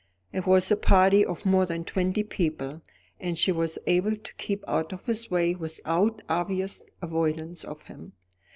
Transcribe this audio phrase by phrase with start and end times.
[0.33, 2.81] It was a party of more than twenty people,
[3.19, 8.13] and she was able to keep out of his way without obvious avoidance of him.